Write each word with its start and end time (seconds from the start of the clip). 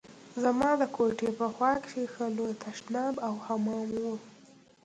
زما 0.43 0.69
د 0.81 0.83
کوټې 0.95 1.29
په 1.39 1.47
خوا 1.55 1.73
کښې 1.83 2.03
ښه 2.13 2.25
لوى 2.35 2.53
تشناب 2.63 3.13
او 3.27 3.33
حمام 3.45 3.89
و. 4.03 4.05